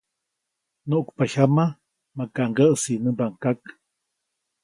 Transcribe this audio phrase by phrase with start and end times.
[0.89, 1.65] ‒nuʼkpa jyama,
[2.17, 3.59] ¡maka ŋgäʼsi!‒ nämbaʼuŋ kak.